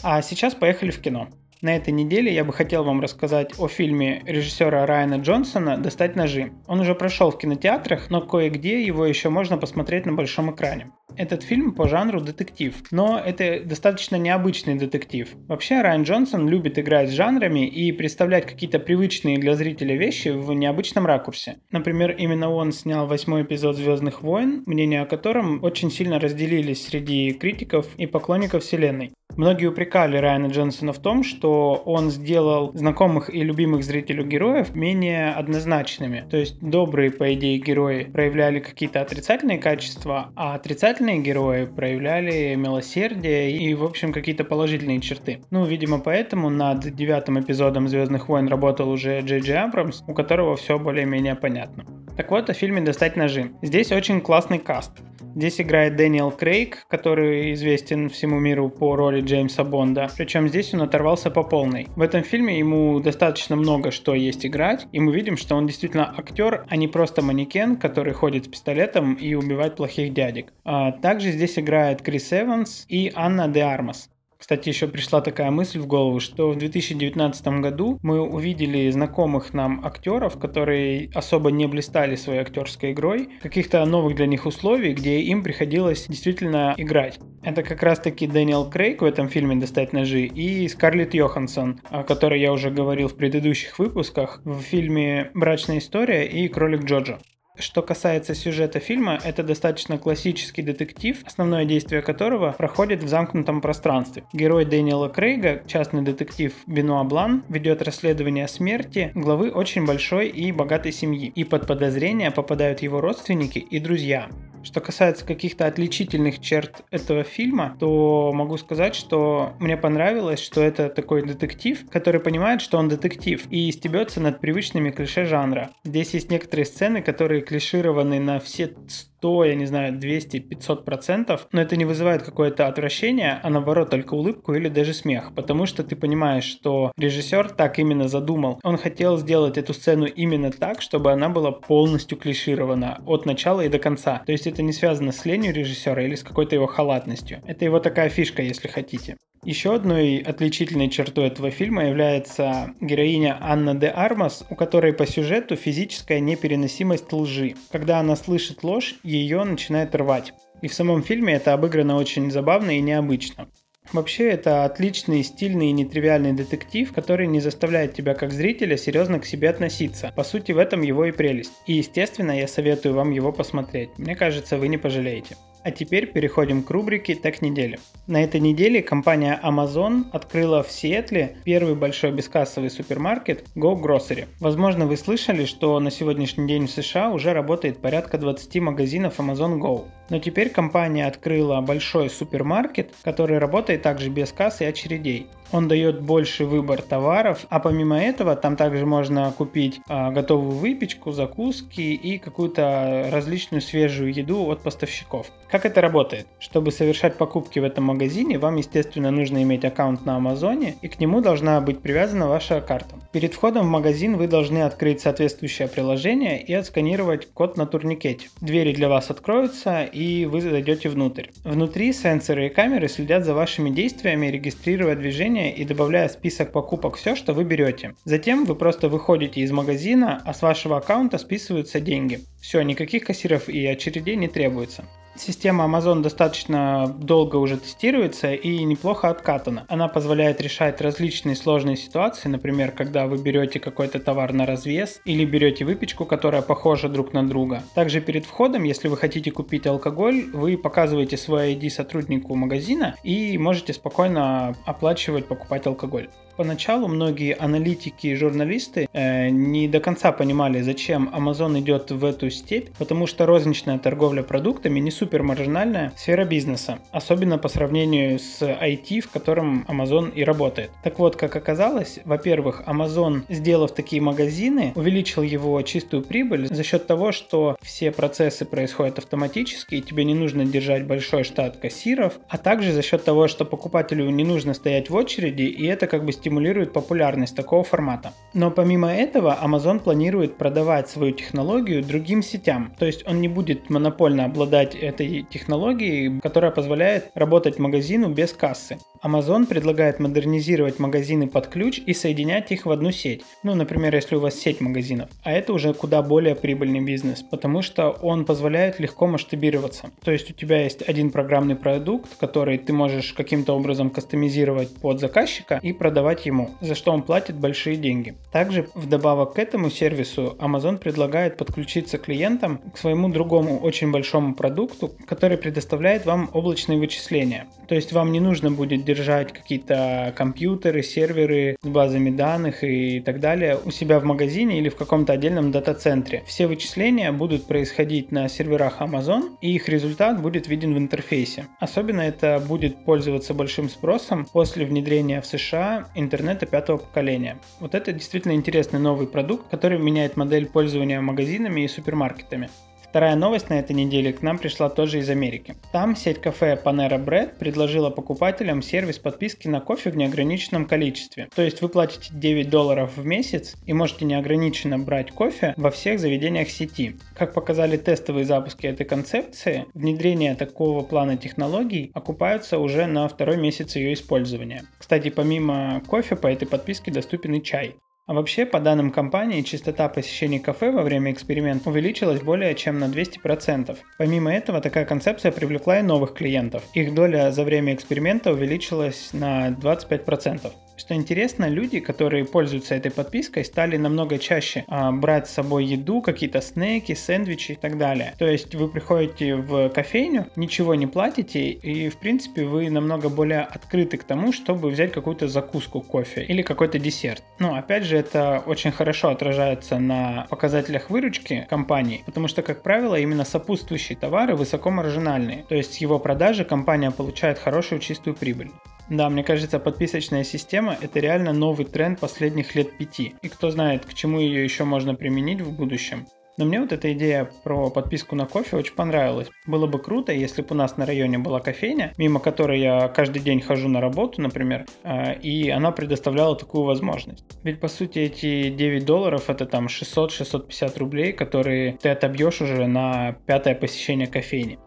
А 0.04 0.22
сейчас 0.22 0.54
поехали 0.54 0.92
в 0.92 1.00
кино. 1.00 1.28
На 1.62 1.76
этой 1.76 1.92
неделе 1.92 2.35
я 2.35 2.45
бы 2.45 2.52
хотел 2.52 2.83
вам 2.83 3.00
рассказать 3.00 3.52
о 3.57 3.69
фильме 3.69 4.21
режиссера 4.26 4.85
Райана 4.85 5.21
Джонсона 5.21 5.78
«Достать 5.78 6.16
ножи». 6.16 6.50
Он 6.66 6.81
уже 6.81 6.97
прошел 6.97 7.31
в 7.31 7.38
кинотеатрах, 7.38 8.11
но 8.11 8.21
кое-где 8.21 8.85
его 8.85 9.07
еще 9.07 9.28
можно 9.28 9.57
посмотреть 9.57 10.04
на 10.04 10.12
большом 10.12 10.52
экране. 10.52 10.90
Этот 11.16 11.45
фильм 11.45 11.73
по 11.73 11.88
жанру 11.88 12.21
детектив, 12.21 12.75
но 12.90 13.21
это 13.25 13.62
достаточно 13.64 14.16
необычный 14.16 14.75
детектив. 14.75 15.28
Вообще 15.47 15.83
Райан 15.83 16.02
Джонсон 16.02 16.49
любит 16.49 16.81
играть 16.81 17.11
с 17.11 17.12
жанрами 17.12 17.69
и 17.69 17.92
представлять 17.92 18.47
какие-то 18.47 18.81
привычные 18.81 19.38
для 19.38 19.54
зрителя 19.54 19.97
вещи 19.97 20.31
в 20.31 20.52
необычном 20.52 21.07
ракурсе. 21.07 21.59
Например, 21.71 22.11
именно 22.11 22.50
он 22.50 22.73
снял 22.73 23.07
восьмой 23.07 23.42
эпизод 23.42 23.76
«Звездных 23.76 24.23
войн», 24.23 24.64
мнения 24.66 25.02
о 25.02 25.07
котором 25.07 25.62
очень 25.62 25.92
сильно 25.92 26.19
разделились 26.19 26.85
среди 26.87 27.33
критиков 27.35 27.87
и 27.99 28.07
поклонников 28.07 28.64
вселенной. 28.64 29.12
Многие 29.36 29.66
упрекали 29.66 30.16
Райана 30.16 30.46
Джонсона 30.46 30.92
в 30.92 30.98
том, 30.98 31.24
что 31.24 31.82
он 31.86 32.10
сделал 32.10 32.72
знакомых 32.74 33.34
и 33.34 33.42
любимых 33.42 33.82
зрителю 33.82 34.24
героев 34.24 34.74
менее 34.74 35.30
однозначными. 35.30 36.24
То 36.30 36.36
есть 36.36 36.60
добрые, 36.60 37.10
по 37.10 37.32
идее, 37.34 37.58
герои 37.58 38.04
проявляли 38.04 38.60
какие-то 38.60 39.00
отрицательные 39.00 39.58
качества, 39.58 40.30
а 40.36 40.54
отрицательные 40.54 41.18
герои 41.18 41.64
проявляли 41.64 42.54
милосердие 42.56 43.52
и, 43.52 43.74
в 43.74 43.84
общем, 43.84 44.12
какие-то 44.12 44.44
положительные 44.44 45.00
черты. 45.00 45.40
Ну, 45.50 45.64
видимо, 45.64 45.98
поэтому 45.98 46.50
над 46.50 46.94
девятым 46.94 47.40
эпизодом 47.40 47.88
Звездных 47.88 48.28
войн 48.28 48.48
работал 48.48 48.90
уже 48.90 49.20
Джей 49.20 49.40
Джей 49.40 49.58
Абрамс, 49.58 50.02
у 50.06 50.14
которого 50.14 50.56
все 50.56 50.78
более-менее 50.78 51.34
понятно. 51.36 51.84
Так 52.16 52.30
вот, 52.30 52.50
о 52.50 52.52
фильме 52.52 52.82
«Достать 52.82 53.16
ножи». 53.16 53.52
Здесь 53.62 53.90
очень 53.90 54.20
классный 54.20 54.58
каст. 54.58 54.92
Здесь 55.34 55.60
играет 55.60 55.96
Дэниел 55.96 56.30
Крейг, 56.30 56.86
который 56.88 57.54
известен 57.54 58.08
всему 58.10 58.38
миру 58.38 58.68
по 58.68 58.96
роли 58.96 59.22
Джеймса 59.22 59.64
Бонда. 59.64 60.08
Причем 60.16 60.48
здесь 60.48 60.74
он 60.74 60.82
оторвался 60.82 61.30
по 61.30 61.42
полной. 61.42 61.88
В 61.96 62.02
этом 62.02 62.22
фильме 62.22 62.58
ему 62.58 63.00
достаточно 63.00 63.56
много 63.56 63.90
что 63.90 64.14
есть 64.14 64.44
играть, 64.44 64.86
и 64.92 65.00
мы 65.00 65.14
видим, 65.14 65.36
что 65.36 65.56
он 65.56 65.66
действительно 65.66 66.14
актер, 66.16 66.66
а 66.68 66.76
не 66.76 66.88
просто 66.88 67.22
манекен, 67.22 67.76
который 67.76 68.12
ходит 68.12 68.44
с 68.44 68.48
пистолетом 68.48 69.14
и 69.14 69.34
убивает 69.34 69.76
плохих 69.76 70.12
дядек. 70.12 70.52
А 70.64 70.92
также 70.92 71.30
здесь 71.30 71.58
играет 71.58 72.02
Крис 72.02 72.32
Эванс 72.32 72.84
и 72.88 73.10
Анна 73.14 73.48
де 73.48 73.62
Армас. 73.62 74.12
Кстати, 74.42 74.70
еще 74.70 74.88
пришла 74.88 75.20
такая 75.20 75.52
мысль 75.52 75.78
в 75.78 75.87
голову, 75.87 76.18
что 76.18 76.50
в 76.50 76.56
2019 76.56 77.46
году 77.61 78.00
мы 78.02 78.20
увидели 78.20 78.90
знакомых 78.90 79.54
нам 79.54 79.87
актеров, 79.87 80.37
которые 80.37 81.11
особо 81.14 81.52
не 81.52 81.68
блистали 81.68 82.16
своей 82.16 82.40
актерской 82.40 82.90
игрой, 82.90 83.28
каких-то 83.40 83.84
новых 83.84 84.16
для 84.16 84.26
них 84.26 84.44
условий, 84.44 84.94
где 84.94 85.20
им 85.20 85.44
приходилось 85.44 86.08
действительно 86.08 86.75
играть. 86.76 87.20
Это 87.44 87.62
как 87.62 87.84
раз-таки 87.84 88.26
Дэниел 88.26 88.68
Крейг 88.68 89.02
в 89.02 89.04
этом 89.04 89.28
фильме 89.28 89.54
«Достать 89.54 89.92
ножи» 89.92 90.26
и 90.26 90.66
Скарлетт 90.66 91.14
Йоханссон, 91.14 91.80
о 91.88 92.02
которой 92.02 92.40
я 92.40 92.52
уже 92.52 92.72
говорил 92.72 93.06
в 93.06 93.14
предыдущих 93.14 93.78
выпусках, 93.78 94.40
в 94.44 94.61
фильме 94.61 95.30
«Брачная 95.34 95.78
история» 95.78 96.26
и 96.26 96.49
«Кролик 96.49 96.82
Джоджо». 96.82 97.20
Что 97.59 97.82
касается 97.82 98.35
сюжета 98.35 98.80
фильма, 98.80 99.18
это 99.23 99.42
достаточно 99.42 99.99
классический 99.99 100.62
детектив, 100.62 101.23
основное 101.26 101.66
действие 101.66 102.00
которого 102.00 102.52
проходит 102.52 103.02
в 103.02 103.09
замкнутом 103.09 103.61
пространстве. 103.61 104.25
Герой 104.32 104.64
Дэниела 104.64 105.11
Крейга, 105.11 105.62
частный 105.66 106.02
детектив 106.02 106.54
Бенуа 106.66 107.04
Блан, 107.04 107.44
ведет 107.50 107.82
расследование 107.82 108.49
смерти 108.49 109.12
главы 109.14 109.50
очень 109.50 109.85
большой 109.85 110.28
и 110.28 110.50
богатой 110.50 110.92
семьи, 110.92 111.28
и 111.28 111.44
под 111.44 111.66
подозрение 111.66 112.30
попадают 112.30 112.80
его 112.80 113.02
родственники 113.02 113.59
и 113.59 113.78
друзья. 113.78 114.28
Что 114.62 114.81
касается 114.81 115.25
каких-то 115.25 115.66
отличительных 115.66 116.40
черт 116.40 116.85
этого 116.90 117.25
фильма, 117.25 117.76
то 117.78 118.33
могу 118.33 118.57
сказать, 118.57 118.95
что 118.95 119.54
мне 119.59 119.76
понравилось, 119.76 120.40
что 120.40 120.62
это 120.62 120.88
такой 120.88 121.23
детектив, 121.26 121.88
который 121.90 122.21
понимает, 122.21 122.61
что 122.61 122.78
он 122.78 122.88
детектив 122.88 123.45
и 123.50 123.71
стебется 123.73 124.21
над 124.21 124.40
привычными 124.40 124.90
клише 124.90 125.25
жанра. 125.25 125.71
Здесь 125.85 126.14
есть 126.14 126.31
некоторые 126.31 126.66
сцены, 126.66 127.02
которые 127.02 127.42
клишированы 127.42 128.21
на 128.21 128.38
все 128.38 128.75
100, 128.88 129.12
я 129.45 129.55
не 129.55 129.67
знаю, 129.67 129.99
200, 129.99 130.38
500 130.41 130.85
процентов, 130.85 131.49
но 131.52 131.61
это 131.61 131.76
не 131.76 131.85
вызывает 131.85 132.23
какое-то 132.23 132.67
отвращение, 132.67 133.41
а 133.43 133.50
наоборот 133.50 133.91
только 133.91 134.14
улыбку 134.14 134.55
или 134.55 134.69
даже 134.69 134.93
смех, 134.93 135.33
потому 135.35 135.67
что 135.67 135.85
ты 135.85 135.97
понимаешь, 135.97 136.45
что 136.45 136.93
режиссер 136.97 137.50
так 137.50 137.79
именно 137.79 138.09
задумал. 138.09 138.59
Он 138.62 138.76
хотел 138.76 139.17
сделать 139.19 139.59
эту 139.59 139.75
сцену 139.75 140.07
именно 140.07 140.50
так, 140.50 140.83
чтобы 140.83 141.12
она 141.12 141.29
была 141.29 141.52
полностью 141.52 142.19
клиширована 142.19 143.00
от 143.07 143.26
начала 143.26 143.61
и 143.61 143.69
до 143.69 143.79
конца. 143.79 144.23
То 144.26 144.33
есть 144.33 144.47
это 144.47 144.62
не 144.62 144.73
связано 144.73 145.12
с 145.12 145.25
ленью 145.25 145.55
режиссера 145.55 146.02
или 146.02 146.14
с 146.14 146.23
какой-то 146.23 146.55
его 146.55 146.67
халатностью. 146.67 147.41
Это 147.47 147.64
его 147.64 147.79
такая 147.79 148.09
фишка, 148.09 148.43
если 148.43 148.69
хотите. 148.69 149.17
Еще 149.44 149.75
одной 149.75 150.18
отличительной 150.18 150.88
чертой 150.88 151.26
этого 151.26 151.50
фильма 151.50 151.88
является 151.88 152.75
героиня 152.80 153.38
Анна 153.40 153.75
де 153.75 153.88
Армас, 153.88 154.44
у 154.49 154.54
которой 154.54 154.92
по 154.92 155.04
сюжету 155.04 155.56
физическая 155.56 156.20
непереносимость 156.20 157.12
лжи. 157.12 157.56
Когда 157.72 157.99
она 157.99 158.14
слышит 158.14 158.62
ложь, 158.62 158.94
ее 159.02 159.42
начинает 159.42 159.96
рвать. 159.96 160.32
И 160.61 160.68
в 160.68 160.75
самом 160.75 161.02
фильме 161.02 161.34
это 161.34 161.54
обыграно 161.54 161.96
очень 161.96 162.30
забавно 162.30 162.78
и 162.78 162.80
необычно. 162.80 163.49
Вообще, 163.92 164.30
это 164.30 164.64
отличный, 164.64 165.25
стильный 165.25 165.70
и 165.70 165.72
нетривиальный 165.72 166.32
детектив, 166.32 166.92
который 166.92 167.26
не 167.26 167.40
заставляет 167.40 167.94
тебя 167.94 168.14
как 168.14 168.32
зрителя 168.32 168.76
серьезно 168.76 169.18
к 169.18 169.26
себе 169.26 169.50
относиться. 169.50 170.12
По 170.14 170.22
сути, 170.22 170.52
в 170.52 170.58
этом 170.58 170.82
его 170.82 171.04
и 171.06 171.11
прелесть. 171.11 171.52
И, 171.66 171.72
естественно, 171.72 172.30
я 172.30 172.46
советую 172.46 172.94
вам 172.94 173.11
его 173.11 173.32
посмотреть. 173.32 173.90
Мне 173.99 174.14
кажется, 174.14 174.56
вы 174.56 174.68
не 174.68 174.78
пожалеете. 174.78 175.37
А 175.64 175.71
теперь 175.71 176.07
переходим 176.07 176.62
к 176.62 176.71
рубрике 176.71 177.14
«Так 177.14 177.40
недели». 177.40 177.78
На 178.09 178.25
этой 178.25 178.40
неделе 178.40 178.83
компания 178.83 179.38
Amazon 179.45 180.07
открыла 180.12 180.64
в 180.64 180.73
Сиэтле 180.73 181.37
первый 181.45 181.76
большой 181.76 182.11
бескассовый 182.11 182.69
супермаркет 182.69 183.45
Go 183.54 183.81
Grocery. 183.81 184.26
Возможно, 184.40 184.87
вы 184.87 184.97
слышали, 184.97 185.45
что 185.45 185.78
на 185.78 185.92
сегодняшний 185.92 186.49
день 186.49 186.66
в 186.66 186.71
США 186.71 187.11
уже 187.11 187.33
работает 187.33 187.78
порядка 187.78 188.19
20 188.19 188.57
магазинов 188.57 189.21
Amazon 189.21 189.61
Go. 189.61 189.87
Но 190.11 190.19
теперь 190.19 190.50
компания 190.50 191.07
открыла 191.07 191.61
большой 191.61 192.11
супермаркет, 192.11 192.90
который 193.04 193.38
работает 193.38 193.83
также 193.83 194.11
без 194.11 194.33
кассы 194.33 194.64
и 194.64 194.66
очередей. 194.66 195.28
Он 195.52 195.68
дает 195.68 196.00
больше 196.00 196.47
выбор 196.47 196.80
товаров, 196.80 197.47
а 197.50 197.61
помимо 197.61 198.00
этого 198.00 198.37
там 198.37 198.56
также 198.56 198.87
можно 198.87 199.32
купить 199.37 199.80
а, 199.87 200.11
готовую 200.11 200.52
выпечку, 200.52 201.12
закуски 201.12 201.80
и 201.80 202.18
какую-то 202.18 203.09
различную 203.12 203.61
свежую 203.61 204.14
еду 204.14 204.50
от 204.50 204.62
поставщиков. 204.62 205.30
Как 205.50 205.66
это 205.66 205.82
работает? 205.82 206.26
Чтобы 206.38 206.73
совершать 206.73 207.18
покупки 207.18 207.59
в 207.59 207.64
этом 207.64 207.85
магазине, 207.85 208.38
вам, 208.38 208.56
естественно, 208.56 209.11
нужно 209.11 209.42
иметь 209.42 209.66
аккаунт 209.66 210.06
на 210.06 210.16
Амазоне, 210.16 210.76
и 210.80 210.88
к 210.88 210.99
нему 210.99 211.21
должна 211.21 211.61
быть 211.61 211.80
привязана 211.82 212.26
ваша 212.26 212.62
карта. 212.62 212.97
Перед 213.12 213.35
входом 213.35 213.66
в 213.66 213.71
магазин 213.71 214.16
вы 214.16 214.28
должны 214.28 214.62
открыть 214.62 215.02
соответствующее 215.02 215.68
приложение 215.68 216.42
и 216.42 216.54
отсканировать 216.54 217.26
код 217.26 217.59
на 217.59 217.66
турникете. 217.66 218.28
Двери 218.40 218.73
для 218.73 218.88
вас 218.88 219.11
откроются, 219.11 219.82
и 219.82 220.25
вы 220.25 220.40
зайдете 220.40 220.88
внутрь. 220.88 221.26
Внутри 221.44 221.92
сенсоры 221.92 222.47
и 222.47 222.49
камеры 222.49 222.88
следят 222.88 223.26
за 223.26 223.35
вашими 223.35 223.68
действиями, 223.68 224.28
регистрируя 224.28 224.97
движение 224.97 225.41
и 225.50 225.64
добавляя 225.64 226.08
в 226.08 226.12
список 226.12 226.52
покупок 226.52 226.96
все, 226.96 227.16
что 227.16 227.32
вы 227.32 227.44
берете. 227.44 227.94
Затем 228.04 228.44
вы 228.44 228.54
просто 228.54 228.88
выходите 228.88 229.40
из 229.40 229.50
магазина, 229.50 230.22
а 230.25 230.34
с 230.34 230.42
вашего 230.42 230.76
аккаунта 230.76 231.18
списываются 231.18 231.80
деньги. 231.80 232.20
Все, 232.40 232.62
никаких 232.62 233.04
кассиров 233.04 233.49
и 233.49 233.66
очередей 233.66 234.16
не 234.16 234.28
требуется. 234.28 234.84
Система 235.14 235.64
Amazon 235.64 236.00
достаточно 236.02 236.88
долго 236.99 237.37
уже 237.37 237.59
тестируется 237.59 238.33
и 238.33 238.64
неплохо 238.64 239.11
откатана. 239.11 239.66
Она 239.69 239.88
позволяет 239.88 240.40
решать 240.40 240.81
различные 240.81 241.37
сложные 241.37 241.76
ситуации, 241.76 242.28
например, 242.28 242.73
когда 242.73 243.07
вы 243.07 243.19
берете 243.19 243.61
какой-то 243.61 244.00
товар 244.00 244.33
на 244.33 244.47
развес 244.47 245.00
или 245.04 245.25
берете 245.25 245.64
выпечку, 245.64 246.07
которая 246.07 246.42
похожа 246.42 246.88
друг 246.88 247.12
на 247.12 247.28
друга. 247.28 247.62
Также 247.75 248.00
перед 248.00 248.25
входом, 248.25 248.64
если 248.64 248.88
вы 248.88 248.97
хотите 248.97 249.31
купить 249.31 249.66
алкоголь, 249.66 250.31
вы 250.33 250.57
показываете 250.57 251.16
свой 251.16 251.54
ID 251.54 251.69
сотруднику 251.71 252.35
магазина 252.35 252.97
и 253.02 253.37
можете 253.37 253.75
спокойно 253.75 254.57
оплачивать, 254.64 255.26
покупать 255.26 255.66
алкоголь. 255.66 256.09
Поначалу 256.36 256.88
многие 256.88 257.34
аналитики 257.34 258.06
и 258.06 258.14
журналисты 258.14 258.88
э, 258.92 259.28
не 259.28 259.68
до 259.68 259.80
конца 259.80 260.12
понимали, 260.12 260.62
зачем 260.62 261.10
Amazon 261.14 261.60
идет 261.60 261.90
в 261.90 262.04
эту 262.04 262.30
степь, 262.30 262.70
потому 262.78 263.06
что 263.06 263.26
розничная 263.26 263.78
торговля 263.78 264.22
продуктами 264.22 264.80
не 264.80 264.90
супер 264.90 265.22
маржинальная 265.22 265.92
сфера 265.96 266.24
бизнеса, 266.24 266.78
особенно 266.90 267.36
по 267.36 267.48
сравнению 267.48 268.18
с 268.18 268.40
IT, 268.40 269.00
в 269.00 269.10
котором 269.10 269.66
Amazon 269.68 270.12
и 270.14 270.24
работает. 270.24 270.70
Так 270.82 270.98
вот, 270.98 271.16
как 271.16 271.36
оказалось, 271.36 271.98
во-первых, 272.04 272.62
Amazon, 272.66 273.24
сделав 273.28 273.74
такие 273.74 274.00
магазины, 274.00 274.72
увеличил 274.74 275.22
его 275.22 275.60
чистую 275.62 276.02
прибыль 276.02 276.46
за 276.46 276.62
счет 276.62 276.86
того, 276.86 277.12
что 277.12 277.56
все 277.60 277.92
процессы 277.92 278.46
происходят 278.46 278.98
автоматически, 278.98 279.74
и 279.76 279.82
тебе 279.82 280.04
не 280.04 280.14
нужно 280.14 280.46
держать 280.46 280.86
большой 280.86 281.24
штат 281.24 281.58
кассиров, 281.58 282.18
а 282.28 282.38
также 282.38 282.72
за 282.72 282.80
счет 282.80 283.04
того, 283.04 283.28
что 283.28 283.44
покупателю 283.44 284.08
не 284.08 284.24
нужно 284.24 284.54
стоять 284.54 284.88
в 284.88 284.94
очереди, 284.94 285.42
и 285.42 285.66
это 285.66 285.86
как 285.86 286.04
бы 286.04 286.12
стимулирует 286.23 286.73
популярность 286.73 287.35
такого 287.35 287.64
формата. 287.64 288.12
Но 288.33 288.52
помимо 288.52 288.93
этого, 288.93 289.37
Amazon 289.43 289.81
планирует 289.81 290.37
продавать 290.37 290.88
свою 290.88 291.12
технологию 291.12 291.83
другим 291.83 292.23
сетям. 292.23 292.73
То 292.79 292.87
есть 292.87 293.05
он 293.09 293.21
не 293.21 293.26
будет 293.26 293.71
монопольно 293.71 294.25
обладать 294.25 294.76
этой 294.76 295.26
технологией, 295.29 296.21
которая 296.21 296.52
позволяет 296.52 297.11
работать 297.14 297.59
магазину 297.59 298.09
без 298.09 298.33
кассы. 298.33 298.79
Amazon 299.04 299.47
предлагает 299.47 299.99
модернизировать 299.99 300.78
магазины 300.78 301.26
под 301.26 301.49
ключ 301.49 301.80
и 301.85 301.92
соединять 301.92 302.52
их 302.52 302.66
в 302.66 302.71
одну 302.71 302.92
сеть. 302.92 303.23
Ну, 303.42 303.54
например, 303.54 303.92
если 303.94 304.14
у 304.14 304.21
вас 304.21 304.38
сеть 304.38 304.61
магазинов. 304.61 305.11
А 305.25 305.32
это 305.32 305.52
уже 305.52 305.75
куда 305.75 306.02
более 306.02 306.37
прибыльный 306.37 306.80
бизнес, 306.80 307.23
потому 307.23 307.62
что 307.62 307.90
он 307.90 308.25
позволяет 308.25 308.78
легко 308.78 309.09
масштабироваться. 309.09 309.90
То 310.04 310.12
есть 310.12 310.30
у 310.30 310.35
тебя 310.35 310.62
есть 310.62 310.82
один 310.88 311.11
программный 311.11 311.56
продукт, 311.56 312.11
который 312.21 312.59
ты 312.59 312.73
можешь 312.73 313.12
каким-то 313.12 313.54
образом 313.54 313.90
кастомизировать 313.90 314.73
под 314.76 315.00
заказчика 315.00 315.59
и 315.62 315.73
продавать 315.73 316.25
ему, 316.25 316.50
за 316.61 316.76
что 316.76 316.92
он 316.92 317.02
платит 317.02 317.35
большие 317.35 317.76
деньги. 317.76 318.14
Также 318.30 318.68
вдобавок 318.75 319.35
к 319.35 319.38
этому 319.40 319.68
сервису 319.71 320.37
Amazon 320.38 320.78
предлагает 320.78 321.37
подключиться 321.37 321.99
клиентам 321.99 322.61
к 322.73 322.78
своему 322.78 323.09
другому 323.09 323.59
очень 323.59 323.90
большому 323.90 324.37
продукту, 324.37 324.92
который 325.06 325.38
предоставляет 325.38 326.06
вам 326.06 326.30
облачные 326.32 326.78
вычисления. 326.78 327.47
То 327.66 327.75
есть 327.75 327.92
вам 327.92 328.12
не 328.12 328.21
нужно 328.21 328.50
будет 328.50 328.85
держать 328.94 329.32
какие-то 329.32 330.12
компьютеры, 330.16 330.82
серверы 330.82 331.56
с 331.62 331.66
базами 331.66 332.11
данных 332.11 332.62
и 332.62 333.00
так 333.00 333.20
далее 333.20 333.58
у 333.64 333.70
себя 333.70 333.99
в 334.00 334.04
магазине 334.04 334.58
или 334.58 334.68
в 334.68 334.76
каком-то 334.76 335.12
отдельном 335.12 335.50
дата-центре. 335.50 336.22
Все 336.26 336.46
вычисления 336.46 337.11
будут 337.12 337.46
происходить 337.46 338.12
на 338.12 338.28
серверах 338.28 338.80
Amazon, 338.80 339.37
и 339.40 339.54
их 339.54 339.68
результат 339.68 340.20
будет 340.20 340.46
виден 340.49 340.75
в 340.75 340.78
интерфейсе. 340.78 341.46
Особенно 341.61 342.02
это 342.02 342.42
будет 342.46 342.84
пользоваться 342.84 343.34
большим 343.34 343.68
спросом 343.68 344.26
после 344.32 344.66
внедрения 344.66 345.20
в 345.20 345.26
США 345.26 345.88
интернета 345.94 346.46
пятого 346.46 346.78
поколения. 346.78 347.38
Вот 347.61 347.75
это 347.75 347.92
действительно 347.92 348.32
интересный 348.32 348.80
новый 348.80 349.06
продукт, 349.06 349.49
который 349.50 349.78
меняет 349.78 350.16
модель 350.16 350.46
пользования 350.46 351.00
магазинами 351.00 351.62
и 351.62 351.68
супермаркетами. 351.68 352.50
Вторая 352.92 353.16
новость 353.16 353.49
на 353.49 353.58
этой 353.58 353.72
неделе 353.72 354.12
к 354.12 354.20
нам 354.20 354.37
пришла 354.37 354.68
тоже 354.68 354.99
из 354.99 355.08
Америки. 355.08 355.54
Там 355.72 355.96
сеть 355.96 356.20
кафе 356.20 356.61
Panera 356.62 357.02
Bread 357.02 357.38
предложила 357.38 357.88
покупателям 357.88 358.61
сервис 358.61 358.99
подписки 358.99 359.49
на 359.49 359.62
кофе 359.62 359.88
в 359.88 359.96
неограниченном 359.96 360.66
количестве. 360.66 361.30
То 361.34 361.40
есть 361.40 361.62
вы 361.62 361.70
платите 361.70 362.11
9 362.12 362.50
долларов 362.50 362.99
в 362.99 363.06
месяц 363.06 363.56
и 363.64 363.72
можете 363.72 364.04
неограниченно 364.04 364.78
брать 364.78 365.11
кофе 365.11 365.54
во 365.56 365.70
всех 365.70 366.00
заведениях 366.00 366.50
сети. 366.50 366.96
Как 367.16 367.32
показали 367.32 367.78
тестовые 367.78 368.26
запуски 368.26 368.66
этой 368.66 368.84
концепции, 368.84 369.64
внедрение 369.72 370.34
такого 370.34 370.82
плана 370.82 371.16
технологий 371.16 371.92
окупаются 371.94 372.58
уже 372.58 372.84
на 372.84 373.08
второй 373.08 373.38
месяц 373.38 373.75
ее 373.75 373.94
использования. 373.94 374.64
Кстати, 374.76 375.08
помимо 375.08 375.80
кофе 375.87 376.14
по 376.14 376.26
этой 376.26 376.46
подписке 376.46 376.90
доступен 376.90 377.32
и 377.37 377.42
чай. 377.42 377.76
А 378.04 378.14
вообще, 378.14 378.44
по 378.44 378.59
данным 378.59 378.90
компании, 378.90 379.42
частота 379.42 379.88
посещений 379.88 380.40
кафе 380.40 380.73
во 380.73 380.82
время 380.82 381.12
эксперимента 381.12 381.71
увеличилась 381.71 382.21
более 382.21 382.56
чем 382.56 382.80
на 382.80 382.87
200%. 382.87 383.78
Помимо 383.97 384.32
этого, 384.32 384.61
такая 384.61 384.85
концепция 384.85 385.30
привлекла 385.30 385.78
и 385.78 385.82
новых 385.82 386.12
клиентов. 386.12 386.64
Их 386.75 386.94
доля 386.94 387.30
за 387.30 387.44
время 387.44 387.75
эксперимента 387.75 388.32
увеличилась 388.32 389.11
на 389.12 389.50
25%. 389.50 390.52
Что 390.82 390.94
интересно, 390.94 391.48
люди, 391.48 391.78
которые 391.78 392.24
пользуются 392.24 392.74
этой 392.74 392.90
подпиской, 392.90 393.44
стали 393.44 393.76
намного 393.76 394.18
чаще 394.18 394.64
а, 394.66 394.90
брать 394.90 395.28
с 395.28 395.30
собой 395.30 395.64
еду, 395.64 396.02
какие-то 396.02 396.40
снеки, 396.40 396.92
сэндвичи 396.92 397.52
и 397.52 397.54
так 397.54 397.78
далее. 397.78 398.14
То 398.18 398.26
есть 398.26 398.52
вы 398.56 398.68
приходите 398.68 399.36
в 399.36 399.68
кофейню, 399.68 400.26
ничего 400.34 400.74
не 400.74 400.88
платите, 400.88 401.50
и 401.50 401.88
в 401.88 401.98
принципе 401.98 402.46
вы 402.46 402.68
намного 402.68 403.10
более 403.10 403.42
открыты 403.42 403.96
к 403.96 404.02
тому, 404.02 404.32
чтобы 404.32 404.70
взять 404.70 404.90
какую-то 404.90 405.28
закуску 405.28 405.82
кофе 405.82 406.24
или 406.24 406.42
какой-то 406.42 406.80
десерт. 406.80 407.22
Но 407.38 407.54
опять 407.54 407.84
же, 407.84 407.96
это 407.96 408.42
очень 408.44 408.72
хорошо 408.72 409.10
отражается 409.10 409.78
на 409.78 410.26
показателях 410.30 410.90
выручки 410.90 411.46
компании, 411.48 412.02
потому 412.06 412.26
что, 412.26 412.42
как 412.42 412.64
правило, 412.64 412.96
именно 412.96 413.24
сопутствующие 413.24 413.96
товары 413.96 414.34
высокомаржинальные. 414.34 415.44
То 415.48 415.54
есть 415.54 415.74
с 415.74 415.76
его 415.76 416.00
продажи 416.00 416.44
компания 416.44 416.90
получает 416.90 417.38
хорошую 417.38 417.80
чистую 417.80 418.16
прибыль. 418.16 418.50
Да, 418.92 419.08
мне 419.08 419.25
кажется, 419.25 419.58
подписочная 419.58 420.22
система 420.22 420.76
это 420.78 421.00
реально 421.00 421.32
новый 421.32 421.64
тренд 421.64 421.99
последних 421.99 422.54
лет 422.54 422.76
пяти. 422.76 423.14
И 423.22 423.28
кто 423.30 423.50
знает, 423.50 423.87
к 423.87 423.94
чему 423.94 424.20
ее 424.20 424.44
еще 424.44 424.64
можно 424.64 424.94
применить 424.94 425.40
в 425.40 425.50
будущем. 425.50 426.06
Но 426.37 426.44
мне 426.44 426.61
вот 426.61 426.72
эта 426.72 426.92
идея 426.92 427.30
про 427.42 427.70
подписку 427.70 428.16
на 428.16 428.26
кофе 428.26 428.58
очень 428.58 428.75
понравилась. 428.75 429.28
Было 429.46 429.66
бы 429.66 429.78
круто, 429.78 430.12
если 430.12 430.42
бы 430.42 430.49
у 430.50 430.54
нас 430.54 430.76
на 430.76 430.84
районе 430.84 431.18
была 431.18 431.40
кофейня, 431.40 431.94
мимо 431.96 432.20
которой 432.20 432.61
я 432.61 432.88
каждый 432.88 433.22
день 433.22 433.40
хожу 433.40 433.70
на 433.70 433.80
работу, 433.80 434.20
например, 434.20 434.66
э, 434.82 435.18
и 435.20 435.49
она 435.49 435.70
предоставляла 435.72 436.37
такую 436.37 436.64
возможность. 436.64 437.25
Ведь 437.44 437.61
по 437.61 437.68
сути 437.68 437.99
эти 437.99 438.50
9 438.50 438.84
долларов 438.84 439.30
это 439.30 439.46
там 439.46 439.68
600-650 439.68 440.78
рублей, 440.78 441.12
которые 441.14 441.78
ты 441.80 441.88
отобьешь 441.88 442.42
уже 442.42 442.66
на 442.66 443.12
пятое 443.26 443.54
посещение 443.54 444.06
кофейни. 444.06 444.58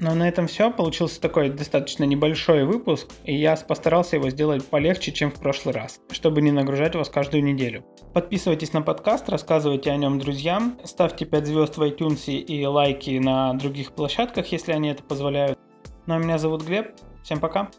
Но 0.00 0.14
на 0.14 0.28
этом 0.28 0.46
все. 0.46 0.70
Получился 0.70 1.20
такой 1.20 1.50
достаточно 1.50 2.04
небольшой 2.04 2.64
выпуск, 2.64 3.08
и 3.24 3.34
я 3.34 3.56
постарался 3.56 4.16
его 4.16 4.28
сделать 4.30 4.66
полегче, 4.66 5.12
чем 5.12 5.30
в 5.30 5.40
прошлый 5.40 5.74
раз, 5.74 6.00
чтобы 6.10 6.42
не 6.42 6.50
нагружать 6.50 6.94
вас 6.94 7.08
каждую 7.08 7.44
неделю. 7.44 7.84
Подписывайтесь 8.12 8.72
на 8.72 8.82
подкаст, 8.82 9.28
рассказывайте 9.28 9.90
о 9.90 9.96
нем 9.96 10.18
друзьям, 10.18 10.78
ставьте 10.84 11.24
5 11.24 11.46
звезд 11.46 11.76
в 11.76 11.82
iTunes 11.82 12.30
и 12.30 12.66
лайки 12.66 13.18
на 13.18 13.54
других 13.54 13.92
площадках, 13.92 14.46
если 14.48 14.72
они 14.72 14.90
это 14.90 15.02
позволяют. 15.02 15.58
Ну 16.06 16.14
а 16.14 16.18
меня 16.18 16.38
зовут 16.38 16.62
Глеб. 16.62 16.92
Всем 17.22 17.40
пока. 17.40 17.70